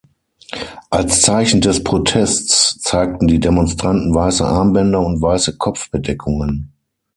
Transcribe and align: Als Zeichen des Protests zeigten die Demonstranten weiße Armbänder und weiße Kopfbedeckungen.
Als 0.89 1.21
Zeichen 1.21 1.61
des 1.61 1.83
Protests 1.83 2.79
zeigten 2.81 3.27
die 3.27 3.39
Demonstranten 3.39 4.15
weiße 4.15 4.43
Armbänder 4.43 4.99
und 4.99 5.21
weiße 5.21 5.57
Kopfbedeckungen. 5.57 6.71